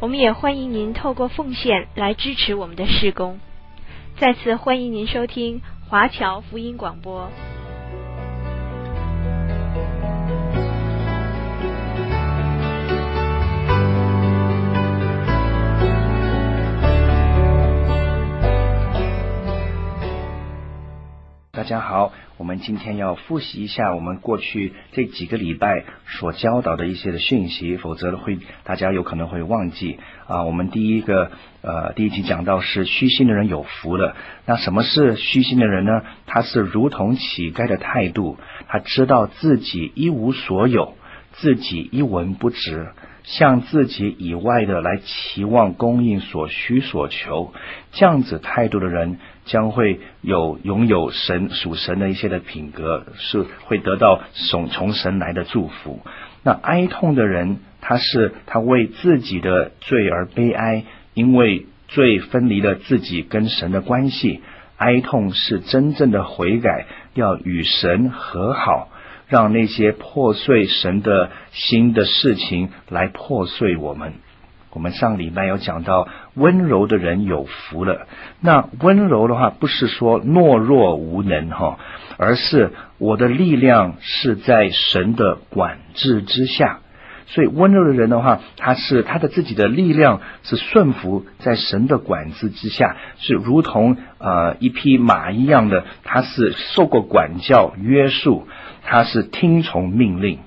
[0.00, 3.38] 我们也欢迎您透过奉献来支持我们的施工。
[4.18, 7.30] 再次欢迎您收听华侨福音广播。
[21.70, 30.42] 家好，我们今天要复习一下我们过去这几个礼拜所教导的一些的讯息，否则会大家有可能会忘记啊。
[30.42, 31.30] 我们第一个
[31.62, 34.16] 呃第一集讲到是虚心的人有福了。
[34.46, 36.02] 那什么是虚心的人呢？
[36.26, 40.94] 他是如同乞丐的态度，他知道自己一无所有，
[41.34, 42.88] 自己一文不值。
[43.22, 47.52] 向自己以外的来期望供应所需所求，
[47.92, 49.18] 这样子态度的人
[49.50, 56.00] 将会有拥有神属神的一些的品格，是会得到从从神来的祝福。
[56.44, 60.84] 那哀痛的人，他是他为自己的罪而悲哀，
[61.14, 64.40] 因为罪分离了自己跟神的关系。
[64.76, 68.88] 哀痛是真正的悔改，要与神和好。
[69.26, 74.14] 让那些破碎神的心的事情来破碎我们。
[74.72, 78.06] 我们上礼拜有讲到，温柔的人有福了。
[78.40, 81.78] 那温柔的话，不是说懦弱无能哈，
[82.16, 86.78] 而是我的力量是在神的管制之下。
[87.26, 98.46] 所以温柔的人的话，他是他的自己的力量是顺服在神的管制之下，是如同呃一匹马一样的，他是受过管教约束。
[98.82, 100.38] 他是听从命令，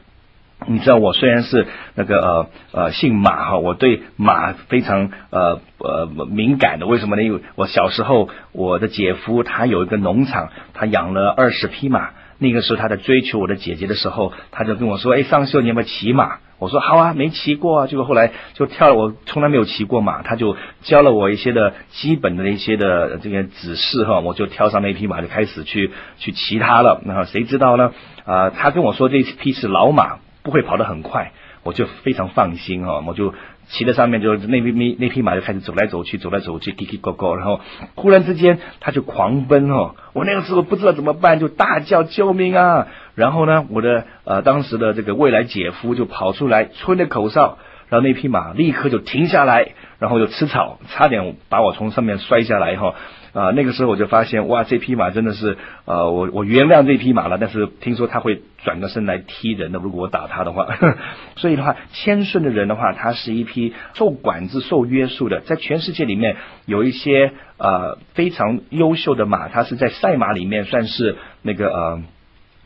[0.68, 6.88] 你知道我虽然是那个呃呃姓马哈，我对马非常呃呃敏感的。
[6.88, 7.24] 为什么呢？
[7.24, 12.10] 因为我小时候我的姐夫他有一个农场，他养了二十匹马。
[12.40, 27.02] 那个时候他在追求我的姐姐的时候，他就跟我说：“哎，尚秀，你有没有骑马？”我说：“好啊，没骑过啊。”结果后来就跳了，我从来没有骑过马，他就教了我一些的基本的一些的这个指示哈，我就跳上那匹马就开始去去骑它了。
[27.06, 27.92] 那谁知道呢？
[28.26, 31.32] 啊、他跟我说这匹是老马，不会跑得很快，
[31.64, 33.34] 我就非常放心哈，我就。
[33.70, 37.62] 骑在上面，就那匹那匹马就开始走来走去，走来走去，叽叽咕咕，然后
[37.96, 39.96] 忽然之间，它就狂奔哦！
[40.12, 42.88] 我那个时候不知道怎么办，就大叫救命啊！
[43.16, 47.58] 然后呢，我的呃当时的这个未来姐夫就跑出来吹了口哨，
[47.90, 52.96] 然后那匹马立刻就停下来，然后就吃草，差点把我从上面摔下来哈。
[53.34, 60.68] 啊，那个时候我就发现，哇，这匹马真的是，呃，我我原谅这匹马了，但是听说他会转个身来踢人的，如果我打他的话，
[61.36, 66.36] 所以的话，谦顺的人的话，他是一匹受管制、受约束的，在全世界里面
[66.68, 72.04] 有一些呃非常优秀的马，它是在赛马里面算是那个呃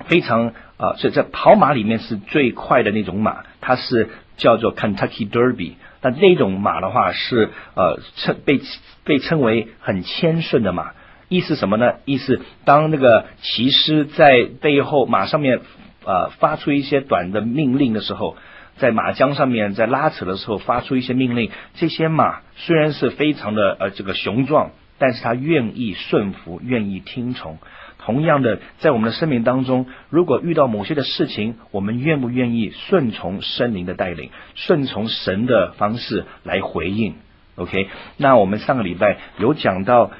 [0.08, 5.74] 非常呃是在跑马里面是最快的那种马，它是叫做 Kentucky Derby。
[6.02, 8.62] 那那种马的话是呃称被
[9.04, 10.92] 被称为很谦顺的马，
[11.28, 11.96] 意思什么呢？
[12.06, 15.62] 意思当那个骑师在背后马上面
[16.06, 18.38] 呃发出一些短的命令的时候，
[18.78, 27.58] 在马缰上面在拉扯的时候发出一些命令，这些马虽然是非常的呃这个雄壮，但是他愿意顺服，愿意听从。
[28.08, 37.16] 同样的，在我们的生命当中，如果遇到某些的事情，我们愿不愿意顺从圣灵的带领，顺从神的方式来回应
[37.56, 40.12] ？OK，那我们上个礼拜有讲到，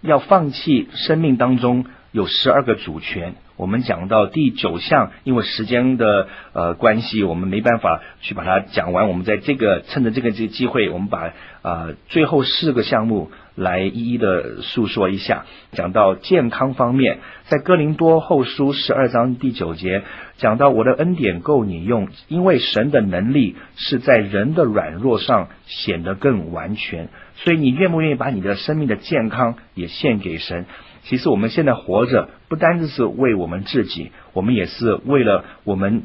[0.00, 3.34] 要放弃生命当中有十二个主权。
[3.56, 9.08] 我们讲到第九项，因为时间的呃关系，我们没办法去把它讲完。
[9.08, 11.32] 我们在这个趁着这个这个机会，我们把
[11.68, 15.44] 呃最后四个项目来一一的述说一下。
[15.72, 20.02] 讲到健康方面，在哥林多后书十二章第九节
[20.38, 30.64] 讲到：“我的恩典够你用，因为神的能力是在人的软弱上显得更完全。”所以，你愿不愿意把你的生命的健康也献给神？
[31.02, 36.04] 其实我们现在活着，不单只是为我们自己，我们也是为了我们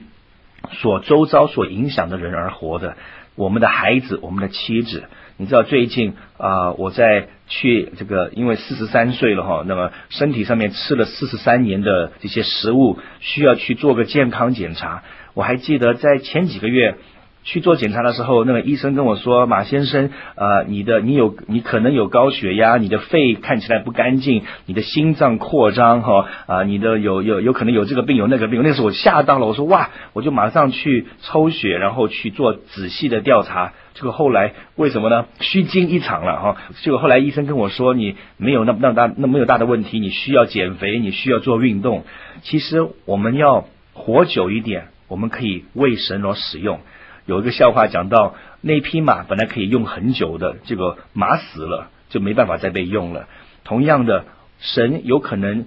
[0.71, 2.98] 所周遭所影响的人而活的。
[3.36, 5.06] 我们的孩子，我们的妻子，
[5.38, 15.04] 你知道最近啊、我在去这个，因为四十三岁了哈，那么身体上面吃了四十三年的这些食物，需要去做个健康检查。
[15.34, 16.98] 我还记得在前几个月，
[17.44, 33.74] 去做检查的时候，那个医生跟我说：“马先生，呃，你的你有你可能有高血压，你的肺看起来不干净，你的心脏扩张哈啊，你的有有有可能有这个病有那个病。”那时候我吓到了，我说：“哇！”我就马上去抽血，然后去做仔细的调查。
[33.94, 35.25] 这个后来为什么呢？
[35.39, 36.57] 虚惊一场了哈。
[36.81, 42.04] 结果后来医生跟我说：“你没有那么那大那么有大的问题，你需要减肥，你需要做运动。”
[42.42, 46.80] 其实我们要活久一点，我们可以为神而使用。
[47.25, 53.28] 有一个笑话讲到，那匹马本来可以用很久的，这个马死了就没办法再被用了。
[53.64, 54.25] 同样的，
[54.60, 55.66] 神有可能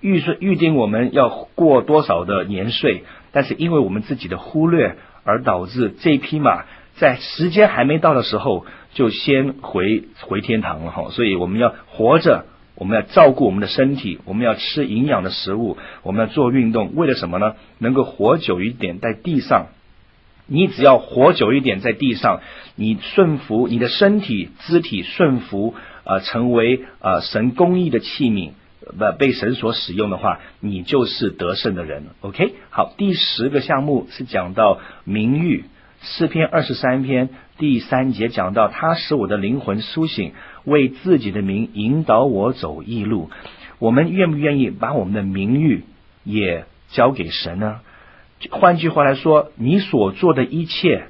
[0.00, 6.64] 预算预定我们要过多少的年岁，但是因为我们自己的忽略，而导致这匹马
[6.96, 11.08] 在时间还没到的时候就先回回天堂了哈。
[11.10, 12.44] 所以我们要活着，
[12.74, 17.54] 我们要照顾我们的身体，我们要吃营养的食物，我们要做运动，为了什么呢？
[17.78, 19.68] 能够活久一点，在地上。
[20.52, 22.40] 你只要活久一点，在地上，
[22.74, 28.50] 你顺服你的身体肢体顺服，呃，成为呃神公义的器皿，
[28.80, 32.02] 不被神所使用的话，你就是得胜的人。
[32.20, 35.66] OK，好，第十个项目是讲到名誉，
[36.02, 40.32] 诗篇二十三篇第三节讲到，他使我的灵魂苏醒，
[40.64, 43.30] 为自己的名引导我走义路。
[43.78, 45.84] 我们愿不愿意把我们的名誉
[46.24, 47.80] 也交给神呢？
[48.50, 51.04] 换句话来说，你所做的一切，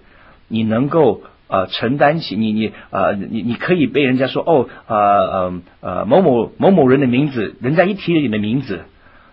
[0.48, 8.80] 你能够呃承担起你你呃你你可以被人家说哦呃呃呃某某某某人的名字，人家一提你的名字，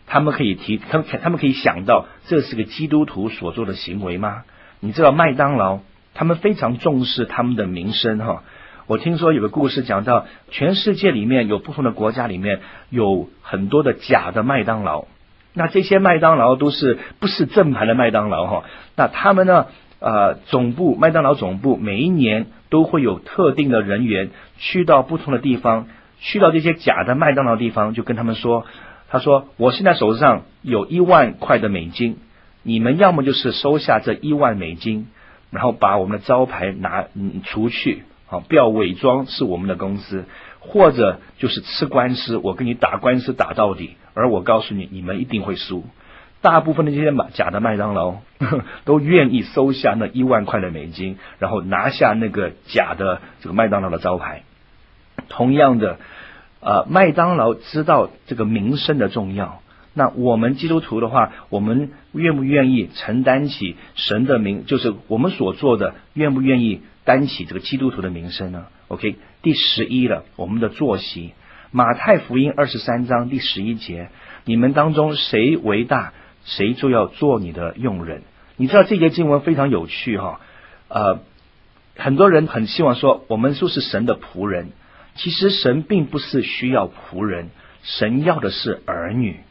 [0.05, 4.43] 他们可以提他们他们可以想到这是个基督徒所做的行为吗？
[4.79, 5.79] 你知道麦当劳
[6.13, 8.43] 他们非常重视他们的名声哈。
[8.85, 15.05] 我听说有个故事讲到，全世界里面有不同的国家里面有很多的假的麦当劳。
[15.57, 18.63] 那这些麦当劳都是不是正牌的麦当劳哈？
[18.95, 19.65] 那他们呢？
[19.99, 25.87] 呃，总部麦当劳总部每一年都会有特定的人员去到不同的地方，
[26.19, 28.67] 去到这些假的麦当劳地方，就跟他们说
[29.09, 32.17] ：“他说我现在手上有一万块的美金，
[32.61, 35.07] 你们要么就是收下这一万美金，
[35.49, 40.25] 然后把我们的招牌拿嗯除去，好，不要伪装是我们的公司，
[40.59, 45.85] 或者就是吃官司，我跟你打官司打到底。”而我告诉你，你们一定会输。
[46.41, 48.15] 大部分的这些假的麦当劳
[48.85, 54.43] 都愿意收下那一万块的美金，然后拿下那个假的这个麦当劳的招牌。
[55.29, 55.97] 同样的，
[56.59, 59.61] 呃，麦当劳知道这个名声的重要。
[59.93, 64.65] 那我们基督徒的话，我们愿不愿意承担起神的名？
[64.65, 71.33] 就是我们所做的，愿不愿意担起这个基督徒的名声呢？OK，第十一了，我们的坐席。
[71.71, 74.09] 马太福音二十三章第十一节，
[74.45, 76.13] 你们当中谁为大，
[76.45, 78.23] 谁就要做你的用人。
[78.55, 80.39] 你知道这节经文非常有趣哈，
[80.87, 81.19] 呃，
[81.97, 84.69] 很多人很希望说，我们就是神的仆人。
[85.15, 87.49] 其实神并不是需要仆人，
[87.83, 89.41] 神要的是儿女。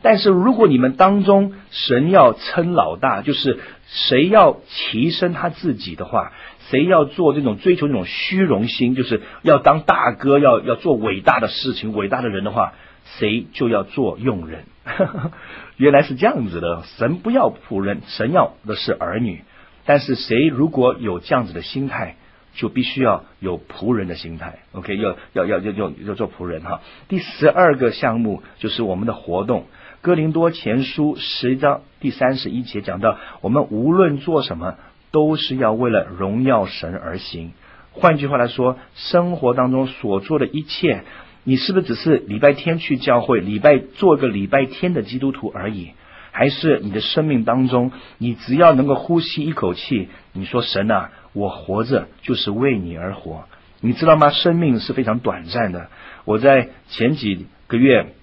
[0.00, 6.32] 但是如果你们当中神要称老大，就是谁要提升他自己的话。
[6.70, 12.72] 谁要做这种追求这种虚荣心，就是要当大哥，要要做伟大的事情、伟大的人的话，
[13.18, 14.64] 谁就要做佣人。
[15.76, 19.42] 原来是这样子的，神不要仆人，神要的是儿女。
[19.84, 22.16] 但是谁如果有这样子的心态，
[22.54, 24.60] 就必须要有仆人的心态。
[24.72, 26.80] OK，要要要要要要做仆人哈。
[27.08, 29.60] 第十二个项目就是我们的活动，
[30.00, 34.76] 《哥林多前书》十一章第三十一节讲到，我们无论做什么。
[35.14, 37.52] 都是要为了荣耀神而行。
[37.92, 41.04] 换句话来说，生活当中所做的一切，
[41.44, 45.92] 你是不是只是礼拜天去教会，礼拜做个礼拜天的基督徒而已？
[46.32, 53.44] 还是你的生命当中，你只要能够呼吸一口气，你说神啊，我活着就是为你而活。
[53.80, 54.30] 你知道吗？
[54.30, 55.86] 生命是非常短暂的。
[56.24, 58.14] 我在前几个月，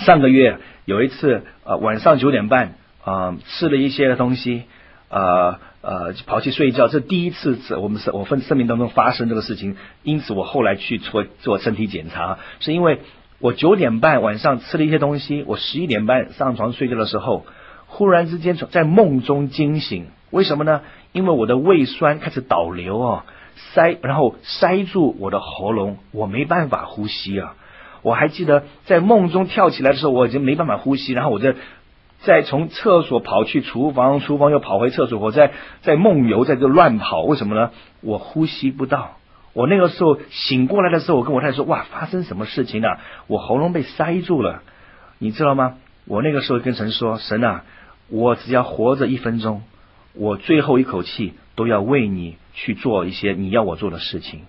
[0.00, 4.64] 上个月有一次，呃，晚上九点半，啊、呃，吃了一些的东西，
[5.08, 5.58] 呃。
[5.82, 13.02] 呃，跑去睡觉，这第一次我们生我分生命当中发生这个事情，因此我后来去做做身体检查，是因为
[13.38, 17.46] 我九点半晚上吃了一些东西，我十一点半上床睡觉的时候，
[17.86, 20.80] 忽然之间在梦中惊醒，为什么呢？
[21.12, 27.54] 因为我的胃酸开始导流啊，塞，然后塞住我的喉咙，我没办法呼吸啊，
[28.02, 31.54] 我还记得在梦中跳起来的时候，我已经没办法呼吸，然后我就。
[32.20, 37.70] 再从厕所跑去厨房，厨房又跑回厕所，我在在梦游，在这乱跑，为什么呢？
[38.00, 39.18] 我呼吸不到。
[39.52, 42.98] 我那个时候醒过来的时候，我跟我太太说：“哇，发生什么事情啊？
[43.26, 44.62] 我喉咙被塞住了，
[45.18, 47.64] 你知道吗？”我那个时候跟神说：“神啊，
[48.08, 49.62] 我只要活着一分钟，
[50.14, 54.42] 我最后一口气都要为你去做一些你要我做的事情。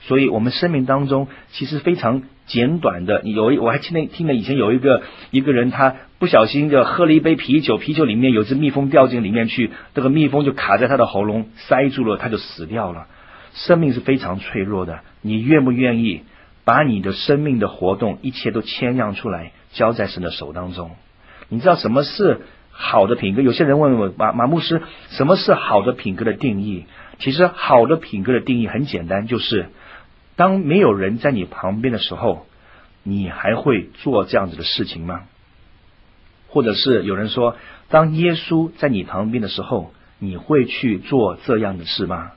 [0.00, 3.22] 所以，我们生命当中其实非常简短的。
[3.22, 13.06] 有一我还听了听了以前有一个一个人，他不小心就喝了一杯啤酒，啤酒里面有只蜜蜂掉进里面去，这个蜜蜂就卡在他的喉咙塞住了，他就死掉了。
[13.52, 16.22] 生命是非常脆弱的，你愿不愿意
[16.64, 20.90] 把你的生命的活动一切都谦让出来，交在神的手当中？
[21.48, 23.42] 你知道什么是好的品格？
[23.42, 26.84] 有些人问我马马牧师，什么是好的品格的定义？
[27.18, 29.70] 其实好的品格的定义很简单，就是
[30.36, 32.46] 当没有人在你旁边的时候，
[33.02, 35.22] 你还会做这样子的事情吗？
[36.48, 37.56] 或者是有人说，
[37.88, 42.32] 当耶稣在你旁边的时候，你会去做这样的事吗？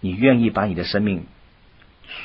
[0.00, 1.24] 你愿意把你的生命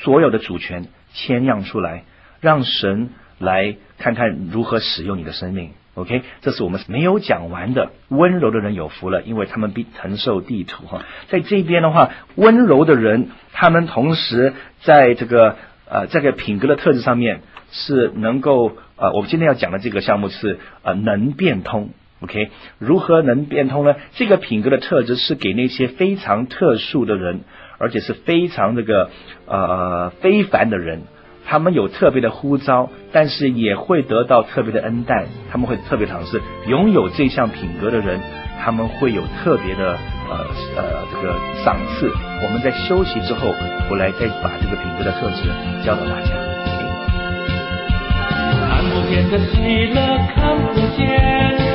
[0.02, 2.04] 所有的主权谦让出来，
[2.40, 7.90] 让神来看看如何使用你的生命？OK，这是我们没有讲完的。
[8.08, 10.86] 温柔的人有福了，因为他们必承受地土。
[10.86, 15.56] 哈，在这边的话，温柔的人，他们同时在这个
[15.90, 17.40] 呃这个品格的特质上面
[17.72, 21.90] 是能够呃，我们今天要讲的这个项目是呃能变通。
[22.20, 23.96] OK，如何能变通呢？
[24.14, 27.40] 这个品格的特质是给那些非常特殊的人，
[27.78, 29.10] 而且是非常这个
[29.46, 31.02] 呃非凡的人。
[31.48, 35.26] 他们有特别的呼召，但是也会得到特别的恩待。
[35.50, 38.20] 他们会特别尝试拥有这项品格的人，
[38.62, 39.96] 他们会有特别的
[40.28, 40.36] 呃
[40.76, 41.34] 呃这个
[41.64, 42.10] 赏赐。
[42.42, 43.54] 我们在休息之后，
[43.88, 45.48] 我来再把这个品格的特质
[45.84, 46.34] 教导大家。
[48.68, 49.96] 看不见的喜乐，
[50.34, 51.65] 看不见，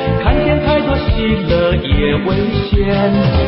[1.10, 1.14] 喜
[1.48, 2.28] 乐也危
[2.70, 2.70] 险。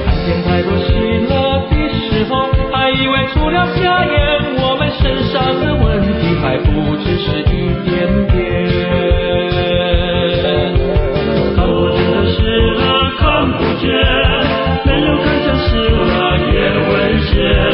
[0.05, 0.89] 看见太多喜
[1.29, 1.33] 乐
[1.71, 1.73] 的
[2.09, 2.33] 时候，
[2.73, 4.13] 还以为除了瞎眼，
[4.61, 5.85] 我们身上的问
[6.21, 7.53] 题还不只是一
[7.85, 7.93] 点
[8.29, 8.35] 点。
[11.55, 12.81] 看不见的喜乐，
[13.19, 13.91] 看不见，
[14.85, 16.01] 没有看见喜乐
[16.53, 16.55] 也
[16.91, 17.74] 危险。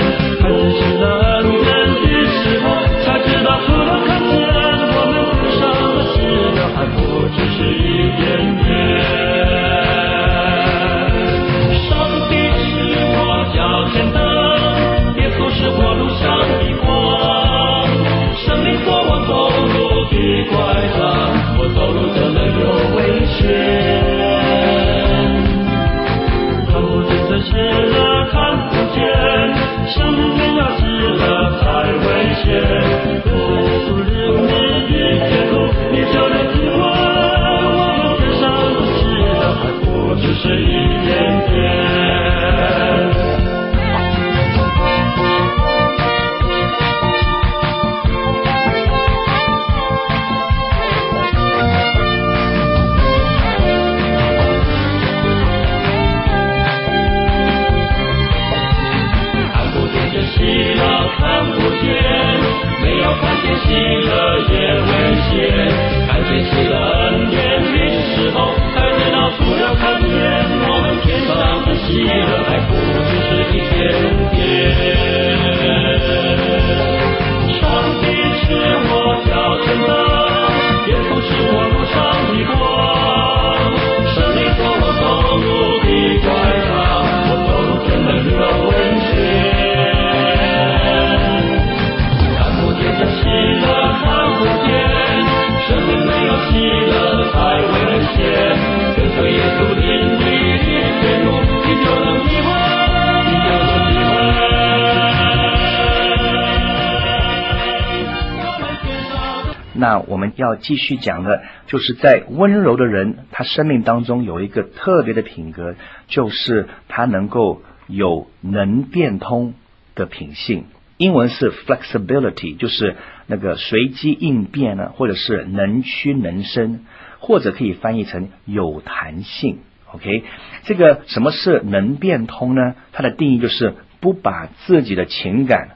[109.81, 115.75] 那我们要继续讲的，就是在温柔的人，他生命当中有一个特别的品格，
[116.07, 119.55] 就是他能够有能变通
[119.95, 120.67] 的品性。
[120.99, 122.95] 英文是 flexibility，就是
[123.27, 126.85] 那个随机应变呢，或者是能屈能伸，
[127.19, 129.61] 或者可以翻译成有弹性。
[129.93, 130.25] OK，
[130.65, 132.75] 这个什么是能变通呢？
[132.93, 135.71] 它的定义就是不把自己的情感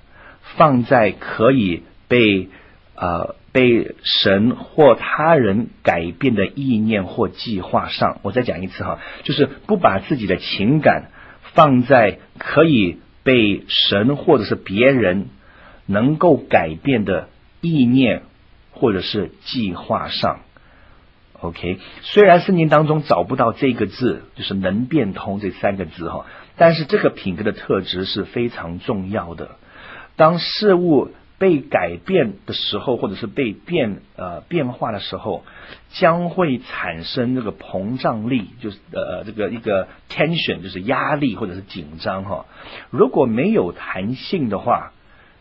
[0.57, 2.51] 放在可以被
[2.97, 3.35] 呃。
[3.55, 11.13] 被神或他人改变的意念或计划上，我再讲一次哈，就是不把自己的情感
[11.53, 15.29] 放在可以被神或者是别人
[15.87, 17.29] 能够改变的
[17.61, 18.23] 意念
[18.73, 20.41] 或者是计划上。
[21.41, 29.53] OK，虽然圣经当中找不到这个字，就是能变通这三个字哈，但是这个品格的特质是非常重要的。
[30.17, 35.45] 当事物被改变的时候，或者是被变呃变化的时候，
[35.91, 42.47] 将会产生这个膨胀力，就是呃这个一个 tension，就是压力或者是紧张哈。
[42.91, 44.93] 如果没有弹性的话，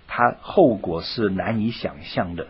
[0.08, 2.48] 它后果是难以想象的。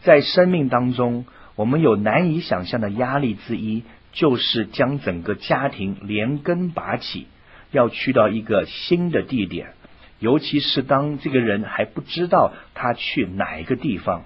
[0.00, 1.26] 在生命当中，
[1.56, 7.26] 我们有难以想象的压力之一，就是将整个家庭连根拔起，
[7.70, 9.74] 要去到一个新的地点。
[10.24, 14.22] 尤其是当这个人还不知道他去哪一个地方，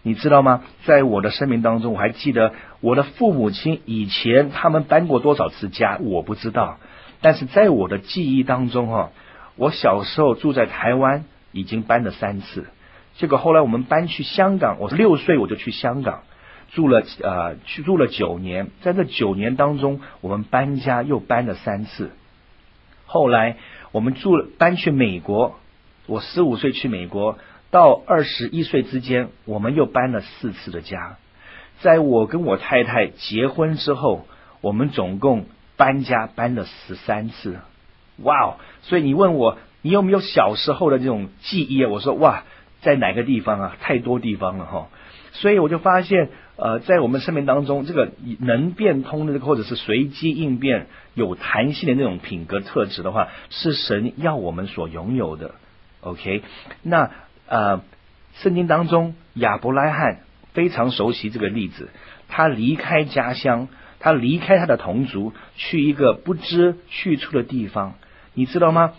[0.00, 0.62] 你知道吗？
[0.86, 6.78] 在我的生命当中，我还记得我的父母亲以前他们搬过多少次家，我不知道。
[7.20, 9.10] 但是在我的记忆当中，哈，
[9.56, 12.64] 我小时候住在台湾已经搬了三次。
[13.16, 16.22] 结果后来我们搬去香港，我六岁我就去香港
[16.72, 18.68] 住了，呃，去住了九年。
[18.80, 22.12] 在这九年当中，我们搬家又搬了三次。
[23.04, 23.58] 后来。
[23.94, 25.54] 我们住搬去美国，
[26.06, 27.38] 我十五岁去美国，
[27.70, 31.16] 到二十一岁之间，我们又搬了四次的家。
[31.78, 34.26] 在我跟我太太结婚之后，
[34.62, 35.46] 我们总共
[35.76, 37.60] 搬家搬了十三次。
[38.16, 38.54] 哇哦！
[38.82, 41.88] 所以你问我，你有没有小时候的这种记忆啊？
[41.88, 42.42] 我说哇，
[42.80, 43.76] 在哪个地方啊？
[43.80, 44.88] 太多地方了哈。
[45.30, 55.56] 所以我就发现，呃，在我们生命当中，这个能变通的这个，或者是随机应变、有弹性的那种品格特质的话，是神要我们所拥有的。
[56.00, 56.42] OK，
[56.82, 57.10] 那
[57.48, 57.80] 呃，
[58.34, 60.20] 圣经当中亚伯拉罕
[60.52, 61.88] 非常熟悉这个例子，
[62.28, 63.68] 他离开家乡，
[63.98, 67.94] 他离开他的同族，去一个不知去处的地方，
[68.32, 68.92] 你知道吗？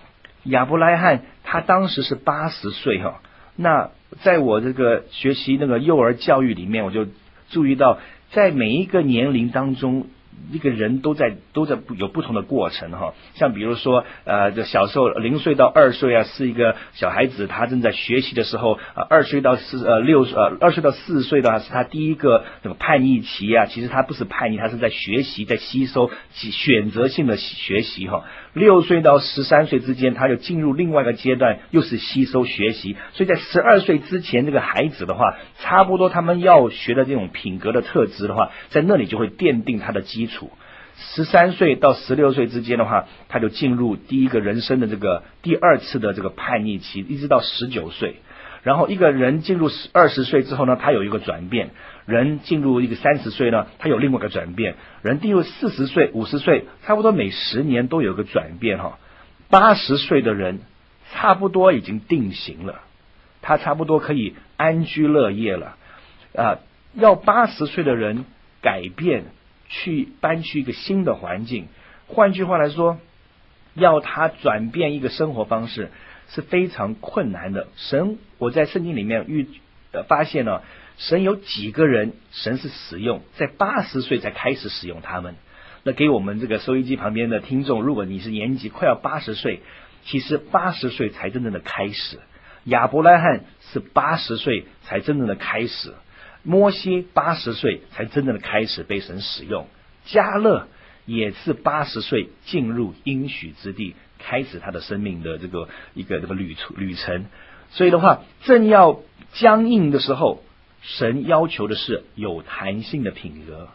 [0.44, 3.22] 亚伯拉罕他当时是八十岁哈。
[3.56, 7.08] 那在我这个学习那个幼儿教育里面，我就
[7.56, 8.00] 注意到，
[8.34, 10.08] 在每一个年龄当中，
[10.52, 13.14] 一个人都在都在有不同的过程哈。
[13.34, 19.06] 像比如说，呃，这小时候零岁到二岁啊，是一个小孩子，他正在学习的时候啊。
[19.10, 23.66] 二岁到四呃六呃二岁到四岁的话，是他第一个这个叛逆期啊。
[23.66, 28.24] 其实他不是叛逆，他是在学习，在吸收，选择性的学习哈。
[28.54, 32.96] 六岁到十三岁之间，他就进入另外一个阶段，又是吸收学习。
[33.14, 40.52] 所以在十二岁之前，这个孩子的话，差不多他们要学的这种品格的特质的话，在那里就会奠定他的基础。
[40.98, 48.16] 十三岁到十六岁之间的话，他就进入第一个人生的这个第二次的这个叛逆期，一直到十九岁。
[48.64, 51.68] 然后一个人进入十二十岁之后呢，他有一个转变；
[52.08, 58.98] 人进入一个三十岁呢，他有另外一个转变；人进入四十岁、五十岁，差不多每十年都有一个转变哈。
[59.50, 60.62] 八十岁的人
[61.12, 62.82] 差不多已经定型了，
[63.42, 65.76] 他差不多可以安居乐业了
[66.36, 66.58] 啊。
[66.96, 68.26] 要八十岁的人
[68.62, 69.26] 改变，
[69.68, 71.68] 去搬去一个新的环境，
[72.08, 72.98] 换句话来说，
[73.74, 75.92] 要他转变一个生活方式。
[76.28, 77.68] 是非常困难的。
[77.76, 79.48] 神，我在圣经里面遇
[79.92, 80.64] 呃发现了，
[80.98, 85.36] 神有几个人，神是使用在八十岁才开始使用他们。
[85.84, 89.62] 那给我们这个收音机旁边的听众，如果你是年纪快要八十岁，
[90.04, 92.20] 其实八十岁才真正的开始。
[92.64, 95.94] 亚伯拉罕是八十岁才真正的开始，
[96.46, 99.68] 摩西八十岁才真正的开始被神使用，
[100.08, 100.68] 迦勒
[101.06, 103.96] 也是八十岁进入应许之地。
[104.18, 107.26] 开始他的生命的这个一个这个旅途旅程，
[107.70, 109.02] 所以的话，正要
[109.34, 110.42] 僵硬的时候，
[110.82, 113.68] 神要求的是有弹性的品格。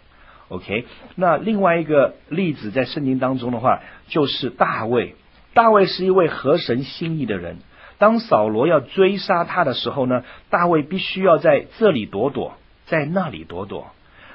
[0.49, 5.15] OK，那另外一个例子在圣经当中的话，就是大卫。
[5.55, 7.59] 大卫是一位合神心意的人。
[7.99, 12.57] 当扫罗要追杀他的时候呢，大卫必须要在这里躲躲，
[12.91, 13.93] 在那里躲躲，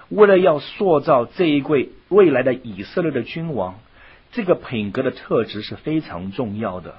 [0.09, 3.75] 为了要塑造这一位未来的以色列的君王。
[4.31, 6.95] 这个品格的特质是非常重要的，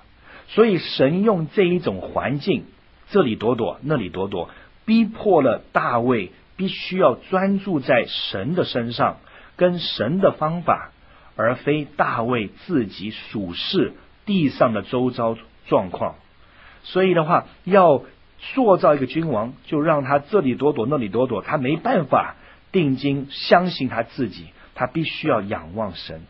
[0.48, 2.64] 所以神用这一种环境，
[3.10, 4.48] 这里躲躲，那里躲躲，
[4.86, 9.18] 逼迫了大卫必须要专注在神的身上，
[9.56, 10.92] 跟神的方法，
[11.36, 13.92] 而非大卫自己属世
[14.24, 16.14] 地上的周遭状况。
[16.84, 18.02] 所以的话，要
[18.38, 22.36] 塑造一个君王，就让他这里躲躲，那里躲躲，他没办法
[22.72, 26.22] 定睛相信他自己，他必须要仰望神。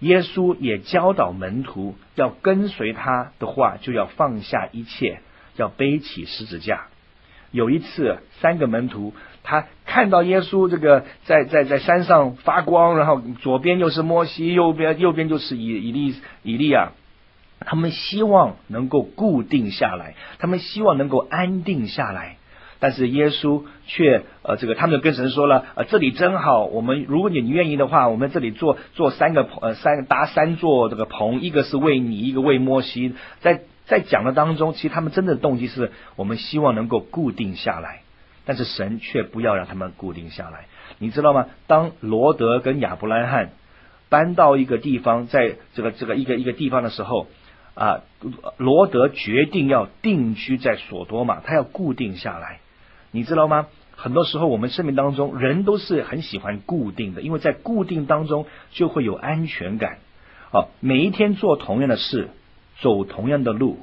[0.00, 5.20] 耶稣也教导门徒要跟随他的话，就要放下一切，
[5.56, 6.88] 要背起十字架。
[7.50, 16.92] 有一次，三个门徒他看到耶稣这个在在在山上发光，然后左边又是摩西，右边右边就是以以利以利亚，
[17.66, 22.38] 他们希望能够固定下来，他们希望能够安定下来。
[22.78, 38.02] 但是耶稣却呃，这个他们就跟神说了，呃，这里真好，我们如果你愿意的话，我们这里做做三个棚，呃，三搭三座这个棚，一个是为你，一个为摩西，在在讲的当中，其实他们真的动机是我们希望能够固定下来，
[38.44, 40.66] 但是神却不要让他们固定下来。
[40.98, 41.46] 你知道吗？
[41.66, 43.52] 当罗德跟亚伯拉罕
[44.10, 47.26] 搬到一个地方，在这个这个一个一个地方的时候，
[47.76, 48.00] 啊，
[48.56, 52.60] 罗德决定要定居在索多玛，他要固定下来。
[53.10, 53.68] 你知道吗？
[53.94, 59.98] 很多时候我们生命当中，人都是很喜欢固定的，因为在固定当中就会有安全感。
[60.52, 62.30] 哦，每一天做同样的事，
[62.80, 63.78] 走同样的路，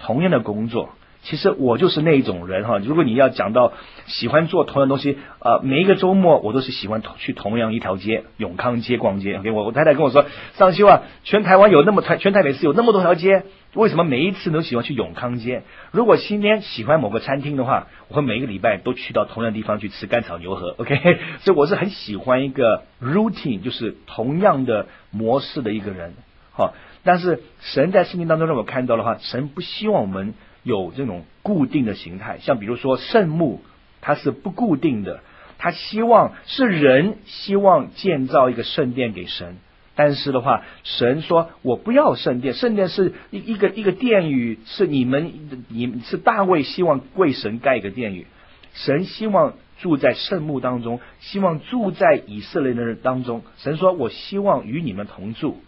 [0.00, 0.90] 同样的工作。
[1.22, 2.78] 其实我就是那一种人哈。
[2.78, 3.72] 如果你要讲到
[4.06, 9.38] 喜欢做同样东西，呃，每一个周末我都是喜欢去同样一条街永康街逛街。
[9.38, 10.24] OK，我我太太跟我说，
[10.54, 13.42] 上修啊，全台湾有那么台，全台北市有那么多条街，
[13.74, 15.62] 为什么每一次都喜欢去永康街？
[15.90, 20.76] 如果今天喜欢某个餐厅的话，我会每一个礼拜都去到同样的地方去吃干炒牛河。
[20.78, 20.96] OK，
[21.42, 26.14] 所以我是很喜欢一个 routine，就是同样的模式的一个人。
[26.52, 30.34] 好，但是神在圣经当中让我看到的话，神不希望我们。
[30.66, 33.62] 有这种固定的形态，像比如说圣幕，
[34.00, 35.20] 它是不固定的。
[35.58, 39.56] 他希望是人希望建造一个圣殿给神，
[39.94, 45.32] 但是的话，神说我不要圣殿，圣殿是一一个一个殿宇，是你们
[45.68, 48.26] 你们是大卫希望为神盖一个殿宇，
[48.74, 53.42] 神希望住在圣幕当中，希望住在以色列人当中。
[53.58, 55.62] 神说我希望与你们同住。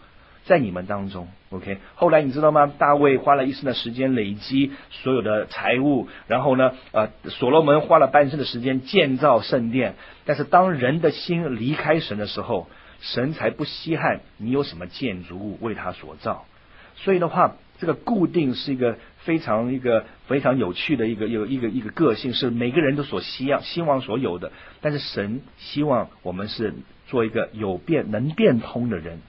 [0.45, 1.77] 在你们当中，OK。
[1.95, 2.71] 后来你知道吗？
[2.77, 9.95] 大卫花了一生的时间累积所有的财物，然后呢，呃，所罗门花了半生的时间建造圣殿。
[10.25, 12.67] 但是当人的心离开神的时候，
[13.01, 16.45] 神才不稀罕你有什么建筑物为他所造。
[16.95, 24.51] 所以的话，这个固定是一个非常一个非常有趣的一个有一个一个个性，是每个人都所希望希望所有的。
[24.81, 26.73] 但是神希望我们是
[27.07, 29.21] 做一个有变能变通的人。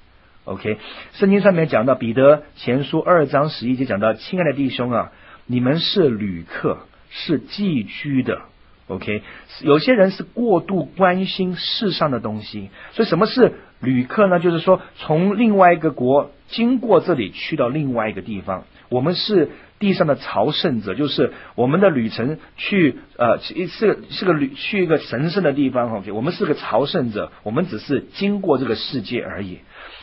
[0.44, 0.78] OK，
[1.12, 5.12] 圣经上面讲到彼得前书二章十一节讲到，亲爱的弟兄啊，
[5.46, 6.78] 你们是旅客，
[7.10, 8.40] 是寄居的。
[8.88, 9.22] OK，
[9.60, 14.40] 有些人是过度关心世上的东西，所以什么是旅客呢？
[14.40, 25.98] 就是说从另外一个国经过这里去到另外一个地方，我们是地上的朝圣者，就是我们的旅程去呃是是个旅去一个神圣的地方。
[25.98, 29.60] OK，我们是个朝圣者，我们只是经过这个世界而已。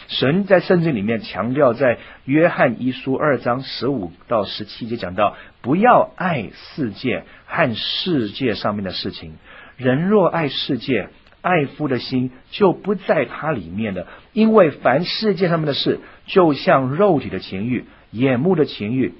[0.07, 9.33] 神在圣经里面强调，在约翰一书二章十五到十七节讲到，不要爱世界和世界上面的事情。
[9.75, 11.09] 人若爱世界，
[11.41, 14.07] 爱父的心就不在他里面了。
[14.31, 19.13] 因为凡世界上面的事，就像肉体的情欲、眼目的情欲，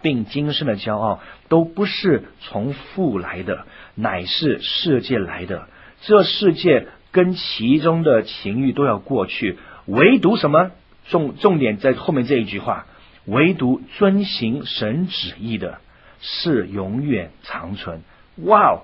[0.00, 5.68] 并今生的骄傲，都不是从父来的，乃是世界来的。
[6.00, 9.58] 这世界跟其中的情欲都要过去。
[9.86, 10.72] 唯独什么
[11.08, 12.86] 重重点在后面这一句话，
[13.24, 15.78] 唯独遵行神旨意的
[16.20, 18.02] 是永远长存。
[18.36, 18.82] 哇哦，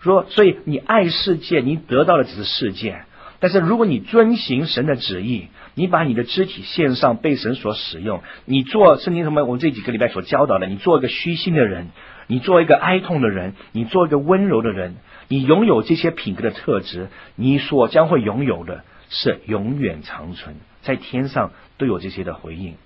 [0.00, 3.04] 说所以你爱世界，你得到的只是世界；
[3.40, 9.44] 但是如果你遵行神的旨意，你把你的肢体献上被神所使用，你做圣经什么？
[9.44, 11.88] 我们这几个礼拜所教导的，你做一个虚心的人，
[12.26, 14.96] 你做一个哀痛的人，你做一个温柔的人，
[15.28, 18.82] 你拥有这些品格的特质，你所将会拥有的。
[19.08, 22.76] 是永远长存，在天上都有这些的回应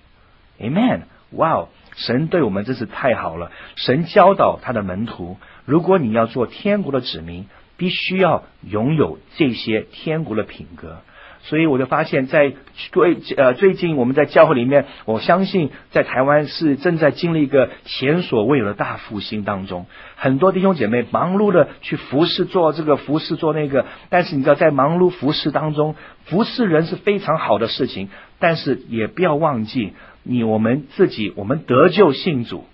[0.59, 1.01] ，Amen！
[1.31, 3.51] 哇哦，神对我们真是太好了。
[3.75, 11.01] 神教导他的门徒，如果你要做天国的子民，必须要拥有这些天国的品格。
[11.45, 12.53] 所以我就发现，在
[12.93, 19.85] 最呃最近我们在教会里面，我相信在台湾是正在经历一个前所未有的大复兴当中。
[20.15, 23.85] 很多弟兄姐妹忙碌的去服侍，做这个服侍，做那个。
[24.09, 28.07] 但是你知道，在忙碌服侍当中，服侍人是非常好的事情。
[28.39, 32.65] 但是也不要忘记，你我们自己，我们得救信主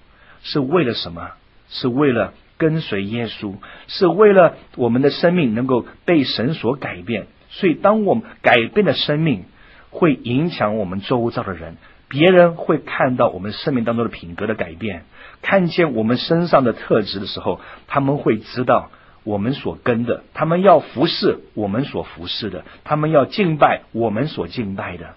[0.43, 1.31] 是为了什么？
[1.69, 3.55] 是为了跟随耶稣，
[3.87, 7.27] 是为了我们的生命能够被神所改变。
[7.49, 9.45] 所以，当我们改变的生命
[9.89, 15.03] 会影响我们周遭的人，别人会看到我们生命当中的品格的改变，
[15.41, 18.89] 看见我们身上的特质的时候，他们会知道
[19.23, 25.15] 我们所跟的，他们要服侍我们所服侍的，他们要敬拜我们所敬拜的。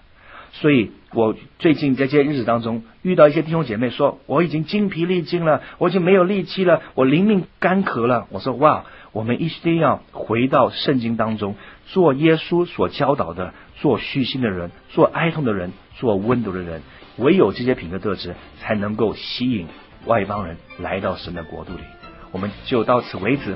[0.55, 8.27] 所以我最近在这些日子当中遇到一些弟兄姐妹说，我已经精疲力尽了，我已经没有力气了，我灵命干渴了。
[8.29, 11.55] 我说哇，我们一定要回到圣经当中，
[11.87, 16.81] 做耶稣所教导的，做虚心的人，做哀痛的人，做温柔的人。
[17.17, 19.67] 唯有这些品格特质，才能够吸引
[20.05, 21.81] 外邦人来到神的国度里。
[22.31, 23.51] 我们就到此为止。